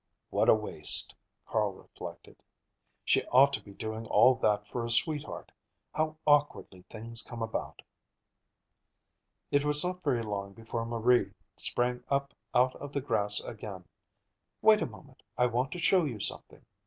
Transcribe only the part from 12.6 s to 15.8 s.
of the grass again. "Wait a moment. I want to